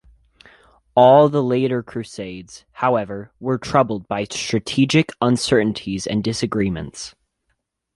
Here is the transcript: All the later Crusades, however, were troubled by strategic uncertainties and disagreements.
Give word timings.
All 0.95 1.29
the 1.29 1.43
later 1.43 1.83
Crusades, 1.83 2.65
however, 2.71 3.31
were 3.39 3.59
troubled 3.59 4.07
by 4.07 4.23
strategic 4.23 5.11
uncertainties 5.21 6.07
and 6.07 6.23
disagreements. 6.23 7.13